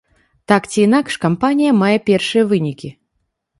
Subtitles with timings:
[0.51, 2.93] Так ці інакш, кампанія мае першыя вынікі.